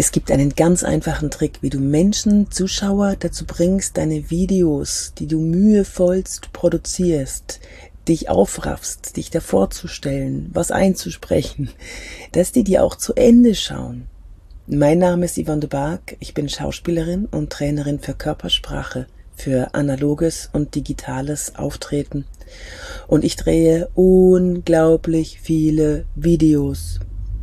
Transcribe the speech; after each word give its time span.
Es 0.00 0.12
gibt 0.12 0.30
einen 0.30 0.54
ganz 0.54 0.82
einfachen 0.82 1.30
Trick, 1.30 1.58
wie 1.60 1.68
du 1.68 1.78
Menschen, 1.78 2.50
Zuschauer 2.50 3.16
dazu 3.20 3.44
bringst, 3.44 3.98
deine 3.98 4.30
Videos, 4.30 5.12
die 5.18 5.26
du 5.26 5.40
mühevollst 5.40 6.54
produzierst, 6.54 7.60
dich 8.08 8.30
aufraffst, 8.30 9.18
dich 9.18 9.28
davor 9.28 9.68
zu 9.68 9.88
stellen, 9.88 10.48
was 10.54 10.70
einzusprechen, 10.70 11.68
dass 12.32 12.50
die 12.50 12.64
dir 12.64 12.82
auch 12.82 12.96
zu 12.96 13.12
Ende 13.12 13.54
schauen. 13.54 14.06
Mein 14.66 15.00
Name 15.00 15.26
ist 15.26 15.36
Yvonne 15.36 15.60
de 15.60 15.68
Barg, 15.68 16.16
ich 16.18 16.32
bin 16.32 16.48
Schauspielerin 16.48 17.26
und 17.26 17.50
Trainerin 17.50 17.98
für 17.98 18.14
Körpersprache, 18.14 19.06
für 19.36 19.74
analoges 19.74 20.48
und 20.54 20.76
digitales 20.76 21.56
Auftreten. 21.56 22.24
Und 23.06 23.22
ich 23.22 23.36
drehe 23.36 23.90
unglaublich 23.94 25.40
viele 25.42 26.06
Videos, 26.16 27.00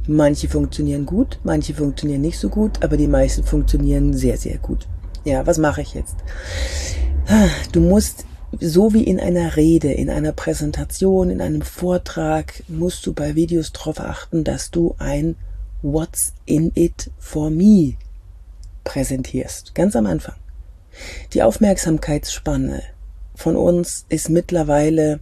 Manche 0.07 0.47
funktionieren 0.47 1.05
gut, 1.05 1.39
manche 1.43 1.73
funktionieren 1.73 2.21
nicht 2.21 2.39
so 2.39 2.47
gut, 2.49 2.81
aber 2.81 2.95
die 2.95 3.07
meisten 3.07 3.43
funktionieren 3.43 4.13
sehr, 4.13 4.37
sehr 4.37 4.57
gut. 4.57 4.87
Ja, 5.25 5.45
was 5.45 5.57
mache 5.57 5.81
ich 5.81 5.93
jetzt? 5.93 6.15
Du 7.73 7.81
musst, 7.81 8.25
so 8.59 8.93
wie 8.93 9.03
in 9.03 9.19
einer 9.19 9.57
Rede, 9.57 9.91
in 9.91 10.09
einer 10.09 10.31
Präsentation, 10.31 11.29
in 11.29 11.41
einem 11.41 11.61
Vortrag, 11.61 12.63
musst 12.69 13.05
du 13.05 13.11
bei 13.11 13.35
Videos 13.35 13.73
darauf 13.73 13.99
achten, 13.99 14.45
dass 14.45 14.71
du 14.71 14.95
ein 14.97 15.35
What's 15.81 16.33
in 16.45 16.71
it 16.73 17.11
for 17.19 17.49
me 17.49 17.95
präsentierst. 18.85 19.75
Ganz 19.75 19.95
am 19.97 20.05
Anfang. 20.05 20.35
Die 21.33 21.43
Aufmerksamkeitsspanne 21.43 22.81
von 23.35 23.57
uns 23.57 24.05
ist 24.07 24.29
mittlerweile 24.29 25.19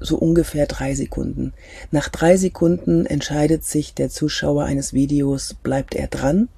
so 0.00 0.16
ungefähr 0.16 0.66
drei 0.66 0.94
Sekunden. 0.94 1.52
Nach 1.90 2.08
drei 2.08 2.36
Sekunden 2.36 3.04
entscheidet 3.06 3.64
sich 3.64 3.94
der 3.94 4.08
Zuschauer 4.08 4.64
eines 4.64 4.92
Videos, 4.92 5.54
bleibt 5.54 5.94
er 5.94 6.06
dran 6.06 6.48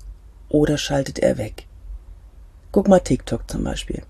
oder 0.49 0.79
schaltet 0.79 1.19
er 1.19 1.37
weg. 1.37 1.67
Guck 2.71 2.89
mal 2.89 3.01
TikTok 3.01 3.51
zum 3.51 3.65
Beispiel. 3.65 4.03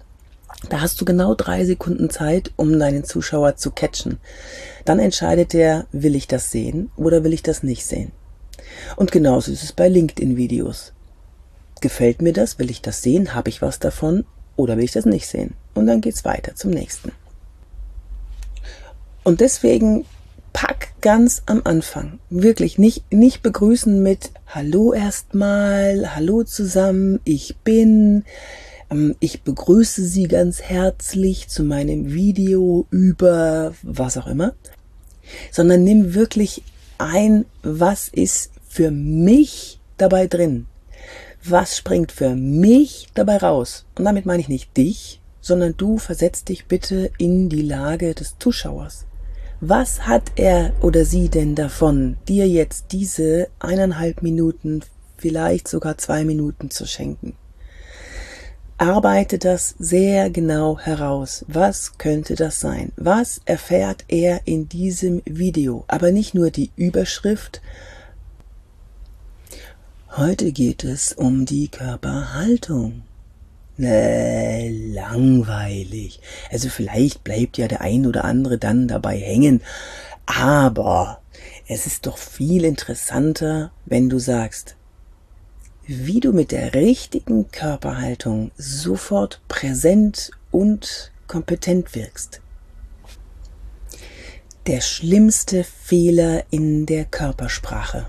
Da 0.68 0.80
hast 0.80 1.00
du 1.00 1.04
genau 1.04 1.34
drei 1.34 1.64
Sekunden 1.64 2.10
Zeit, 2.10 2.52
um 2.56 2.78
deinen 2.78 3.04
Zuschauer 3.04 3.56
zu 3.56 3.70
catchen. 3.70 4.18
Dann 4.84 4.98
entscheidet 4.98 5.54
er, 5.54 5.86
will 5.92 6.14
ich 6.14 6.28
das 6.28 6.50
sehen 6.50 6.90
oder 6.96 7.24
will 7.24 7.32
ich 7.32 7.42
das 7.42 7.62
nicht 7.62 7.84
sehen. 7.84 8.12
Und 8.96 9.12
genauso 9.12 9.52
ist 9.52 9.62
es 9.62 9.72
bei 9.72 9.88
LinkedIn-Videos. 9.88 10.92
Gefällt 11.80 12.22
mir 12.22 12.32
das? 12.32 12.58
Will 12.58 12.70
ich 12.70 12.80
das 12.80 13.02
sehen? 13.02 13.34
Habe 13.34 13.50
ich 13.50 13.60
was 13.60 13.78
davon? 13.78 14.24
Oder 14.56 14.76
will 14.76 14.84
ich 14.84 14.92
das 14.92 15.04
nicht 15.04 15.26
sehen? 15.26 15.54
Und 15.74 15.86
dann 15.86 16.00
geht's 16.00 16.24
weiter 16.24 16.54
zum 16.54 16.70
nächsten. 16.70 17.12
Und 19.24 19.40
deswegen 19.40 20.04
pack 20.52 20.92
ganz 21.00 21.42
am 21.46 21.62
Anfang. 21.64 22.18
Wirklich 22.28 22.78
nicht, 22.78 23.10
nicht 23.10 23.42
begrüßen 23.42 24.02
mit 24.02 24.30
Hallo 24.46 24.92
erstmal, 24.92 26.14
Hallo 26.14 26.44
zusammen, 26.44 27.20
ich 27.24 27.56
bin, 27.64 28.24
ähm, 28.90 29.16
ich 29.20 29.40
begrüße 29.42 30.04
Sie 30.04 30.24
ganz 30.24 30.60
herzlich 30.60 31.48
zu 31.48 31.64
meinem 31.64 32.12
Video 32.12 32.86
über 32.90 33.74
was 33.82 34.18
auch 34.18 34.26
immer, 34.26 34.54
sondern 35.50 35.84
nimm 35.84 36.12
wirklich 36.12 36.62
ein, 36.98 37.46
was 37.62 38.08
ist 38.08 38.50
für 38.68 38.90
mich 38.90 39.80
dabei 39.96 40.26
drin? 40.26 40.66
Was 41.42 41.78
springt 41.78 42.12
für 42.12 42.34
mich 42.34 43.08
dabei 43.14 43.38
raus? 43.38 43.86
Und 43.96 44.04
damit 44.04 44.26
meine 44.26 44.40
ich 44.40 44.48
nicht 44.48 44.76
dich, 44.76 45.20
sondern 45.40 45.74
du 45.78 45.96
versetzt 45.96 46.50
dich 46.50 46.66
bitte 46.66 47.10
in 47.16 47.48
die 47.48 47.62
Lage 47.62 48.14
des 48.14 48.38
Zuschauers. 48.38 49.06
Was 49.66 50.06
hat 50.06 50.32
er 50.36 50.74
oder 50.82 51.06
sie 51.06 51.30
denn 51.30 51.54
davon, 51.54 52.18
dir 52.28 52.46
jetzt 52.46 52.92
diese 52.92 53.48
eineinhalb 53.60 54.20
Minuten, 54.20 54.82
vielleicht 55.16 55.68
sogar 55.68 55.96
zwei 55.96 56.22
Minuten 56.22 56.68
zu 56.68 56.84
schenken? 56.84 57.34
Arbeite 58.76 59.38
das 59.38 59.74
sehr 59.78 60.28
genau 60.28 60.78
heraus. 60.78 61.46
Was 61.48 61.96
könnte 61.96 62.34
das 62.34 62.60
sein? 62.60 62.92
Was 62.96 63.40
erfährt 63.46 64.04
er 64.08 64.46
in 64.46 64.68
diesem 64.68 65.22
Video? 65.24 65.84
Aber 65.88 66.12
nicht 66.12 66.34
nur 66.34 66.50
die 66.50 66.70
Überschrift. 66.76 67.62
Heute 70.14 70.52
geht 70.52 70.84
es 70.84 71.14
um 71.14 71.46
die 71.46 71.68
Körperhaltung. 71.68 73.00
Nee, 73.76 74.68
langweilig. 74.92 76.20
Also 76.50 76.68
vielleicht 76.68 77.24
bleibt 77.24 77.58
ja 77.58 77.66
der 77.66 77.80
ein 77.80 78.06
oder 78.06 78.24
andere 78.24 78.56
dann 78.56 78.86
dabei 78.86 79.18
hängen. 79.18 79.62
Aber 80.26 81.20
es 81.66 81.86
ist 81.86 82.06
doch 82.06 82.16
viel 82.18 82.64
interessanter, 82.64 83.72
wenn 83.84 84.08
du 84.08 84.18
sagst, 84.18 84.76
wie 85.86 86.20
du 86.20 86.32
mit 86.32 86.52
der 86.52 86.74
richtigen 86.74 87.50
Körperhaltung 87.50 88.52
sofort 88.56 89.40
präsent 89.48 90.30
und 90.50 91.12
kompetent 91.26 91.94
wirkst. 91.94 92.40
Der 94.66 94.80
schlimmste 94.80 95.64
Fehler 95.64 96.44
in 96.50 96.86
der 96.86 97.04
Körpersprache. 97.04 98.06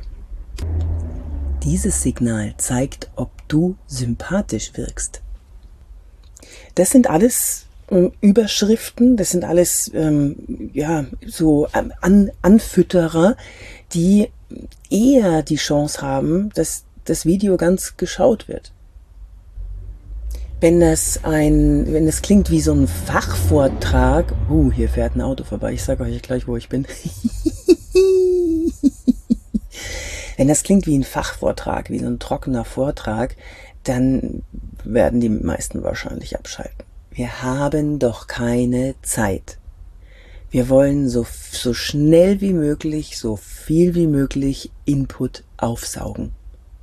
Dieses 1.63 2.01
Signal 2.01 2.53
zeigt, 2.57 3.09
ob 3.15 3.31
du 3.49 3.75
sympathisch 3.87 4.71
wirkst. 4.75 5.21
Das 6.75 6.89
sind 6.89 7.09
alles 7.09 7.65
äh, 7.89 8.09
Überschriften, 8.21 9.17
das 9.17 9.31
sind 9.31 9.43
alles 9.43 9.91
ähm, 9.93 10.35
ja 10.73 11.05
so 11.25 11.67
An 11.71 12.31
Anfütterer, 12.41 13.35
die 13.93 14.29
eher 14.89 15.43
die 15.43 15.55
Chance 15.55 16.01
haben, 16.01 16.49
dass 16.55 16.83
das 17.05 17.25
Video 17.25 17.57
ganz 17.57 17.97
geschaut 17.97 18.47
wird. 18.47 18.71
Wenn 20.61 20.79
das 20.79 21.19
ein, 21.23 21.91
wenn 21.93 22.07
es 22.07 22.21
klingt 22.21 22.49
wie 22.49 22.61
so 22.61 22.73
ein 22.73 22.87
Fachvortrag, 22.87 24.33
uh, 24.49 24.71
hier 24.71 24.89
fährt 24.89 25.15
ein 25.15 25.21
Auto 25.21 25.43
vorbei, 25.43 25.73
ich 25.73 25.83
sage 25.83 26.03
euch 26.03 26.21
gleich, 26.21 26.47
wo 26.47 26.55
ich 26.55 26.69
bin. 26.69 26.87
wenn 30.37 30.47
das 30.47 30.63
klingt 30.63 30.87
wie 30.87 30.97
ein 30.97 31.03
Fachvortrag, 31.03 31.89
wie 31.89 31.99
so 31.99 32.07
ein 32.07 32.19
trockener 32.19 32.65
Vortrag, 32.65 33.35
dann 33.83 34.43
werden 34.83 35.19
die 35.19 35.29
meisten 35.29 35.83
wahrscheinlich 35.83 36.37
abschalten. 36.37 36.85
Wir 37.11 37.41
haben 37.41 37.99
doch 37.99 38.27
keine 38.27 38.95
Zeit. 39.01 39.57
Wir 40.49 40.69
wollen 40.69 41.09
so, 41.09 41.25
so 41.51 41.73
schnell 41.73 42.41
wie 42.41 42.53
möglich, 42.53 43.17
so 43.17 43.35
viel 43.35 43.95
wie 43.95 44.07
möglich 44.07 44.71
Input 44.85 45.43
aufsaugen. 45.57 46.31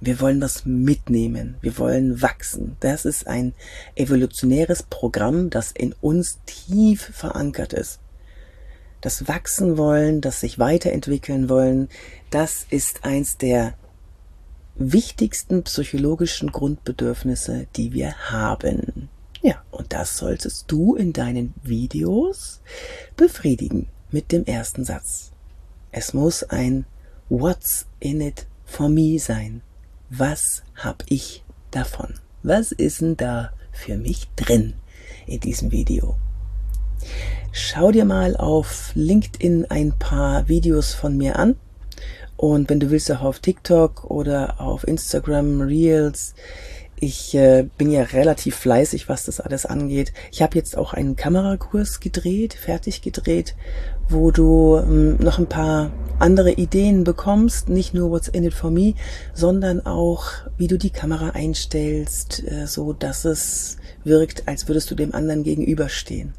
Wir 0.01 0.21
wollen 0.21 0.41
was 0.41 0.67
mitnehmen. 0.67 1.57
Wir 1.61 1.79
wollen 1.79 2.23
wachsen. 2.23 2.77
Das 2.81 3.05
ist 3.05 3.29
ein 3.29 3.55
evolutionäres 3.95 4.83
Programm, 4.83 5.49
das 5.49 5.71
in 5.71 5.95
uns 6.01 6.41
tief 6.45 7.03
verankert 7.15 7.73
ist. 7.73 8.01
Das 9.03 9.27
Wachsen 9.27 9.77
wollen, 9.77 10.21
das 10.21 10.41
sich 10.41 10.61
weiterentwickeln 10.61 11.49
wollen, 11.49 11.89
das 12.31 12.65
ist 12.71 13.05
eins 13.05 13.37
der 13.37 13.75
wichtigsten 14.77 15.65
psychologischen 15.65 16.53
Grundbedürfnisse, 16.53 17.67
die 17.77 17.93
wir 17.93 18.15
haben. 18.31 19.09
Ja, 19.43 19.63
und 19.73 19.93
das 19.93 20.17
solltest 20.17 20.71
du 20.71 20.95
in 20.95 21.13
deinen 21.13 21.53
Videos 21.65 22.61
befriedigen 23.17 23.89
mit 24.13 24.31
dem 24.31 24.45
ersten 24.45 24.85
Satz. 24.85 25.33
Es 25.91 26.15
muss 26.15 26.45
ein 26.45 26.87
What's 27.29 27.87
in 27.99 28.21
it 28.21 28.47
for 28.65 28.89
me 28.89 29.19
sein. 29.19 29.63
Was 30.11 30.63
hab 30.77 31.03
ich 31.09 31.43
davon? 31.73 32.15
Was 32.45 32.71
ist 32.71 33.01
denn 33.01 33.17
da 33.17 33.53
für 33.73 33.97
mich 33.97 34.29
drin 34.37 34.75
in 35.27 35.41
diesem 35.41 35.73
Video? 35.73 36.17
Schau 37.55 37.93
dir 37.93 38.07
mal 38.07 38.35
auf 38.35 38.93
LinkedIn 38.95 39.67
ein 39.69 39.93
paar 39.93 40.49
Videos 40.49 40.95
von 40.95 41.19
mir 41.19 41.39
an 41.39 41.57
und 42.39 42.71
wenn 42.71 42.81
du 42.81 42.91
willst, 42.91 43.13
auch 43.13 43.21
auf 43.21 43.41
TikTok 43.41 44.05
oder 44.11 44.59
auf 44.59 44.89
Instagram 44.89 45.61
Reels. 45.61 46.35
Ich 46.99 47.35
äh, 47.35 47.67
bin 47.77 47.91
ja 47.91 48.05
relativ 48.05 48.57
fleißig, 48.57 49.09
was 49.09 49.27
das 49.27 49.39
alles 49.39 49.67
angeht. 49.67 50.15
Ich 50.31 50.41
habe 50.41 50.57
jetzt 50.57 50.79
auch 50.79 50.95
einen 50.95 51.15
Kamerakurs 51.15 52.01
gedreht, 52.01 52.55
fertig 52.55 53.03
gedreht, 53.03 53.55
wo 54.09 54.31
du 54.31 54.79
ähm, 54.79 55.17
noch 55.19 55.39
ein 55.39 55.49
paar 55.49 55.91
andere 56.21 56.53
Ideen 56.53 57.05
bekommst, 57.05 57.69
nicht 57.69 57.93
nur 57.93 58.11
What's 58.11 58.29
in 58.29 58.45
it 58.45 58.55
for 58.55 58.71
me, 58.71 58.95
sondern 59.35 59.85
auch, 59.85 60.25
wie 60.57 60.69
du 60.69 60.79
die 60.79 60.91
Kamera 60.91 61.31
einstellst, 61.31 62.45
äh, 62.45 62.67
so 62.67 62.93
dass 62.93 63.25
es 63.25 63.77
wirkt, 64.05 64.49
als 64.49 64.69
würdest 64.69 64.91
du 64.91 64.95
dem 64.95 65.15
anderen 65.15 65.43
gegenüberstehen. 65.43 66.35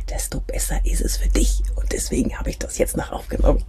desto 0.10 0.40
besser 0.42 0.80
ist 0.86 1.02
es 1.02 1.18
für 1.18 1.30
dich. 1.30 1.64
Und 1.76 1.92
deswegen 1.92 2.38
habe 2.38 2.50
ich 2.50 2.60
das 2.60 2.78
jetzt 2.78 2.98
noch 2.98 3.12
aufgenommen. 3.12 3.64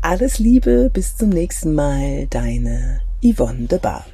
Alles 0.00 0.38
Liebe, 0.38 0.90
bis 0.92 1.16
zum 1.16 1.30
nächsten 1.30 1.74
Mal, 1.74 2.26
deine 2.28 3.00
Yvonne 3.22 3.66
de 3.66 3.78
Bar. 3.78 4.06